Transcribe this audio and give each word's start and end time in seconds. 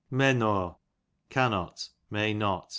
Mennaw, 0.09 0.77
cannot, 1.29 1.89
may 2.09 2.33
not. 2.33 2.67